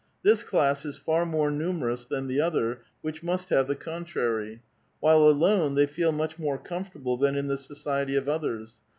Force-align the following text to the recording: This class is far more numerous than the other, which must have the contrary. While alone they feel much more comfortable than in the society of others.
This 0.23 0.41
class 0.41 0.83
is 0.83 0.97
far 0.97 1.27
more 1.27 1.51
numerous 1.51 2.05
than 2.05 2.25
the 2.25 2.41
other, 2.41 2.81
which 3.01 3.21
must 3.21 3.49
have 3.49 3.67
the 3.67 3.75
contrary. 3.75 4.63
While 4.99 5.19
alone 5.29 5.75
they 5.75 5.85
feel 5.85 6.11
much 6.11 6.39
more 6.39 6.57
comfortable 6.57 7.17
than 7.17 7.35
in 7.35 7.45
the 7.45 7.55
society 7.57 8.15
of 8.15 8.27
others. 8.27 8.79